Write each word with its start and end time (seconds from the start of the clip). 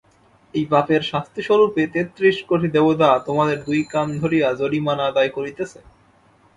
এই 0.53 0.65
পাপের 0.71 1.01
শাস্তিস্বরূপে 1.01 1.83
তেত্রিশ 1.93 2.37
কোটি 2.49 2.67
দেবতা 2.67 3.09
তোমাদের 3.27 3.57
দুই 3.65 3.81
কান 3.91 4.07
ধরিয়া 4.21 4.47
জরিমানা 4.59 5.03
আদায় 5.07 5.31
করিতেছে। 5.37 5.79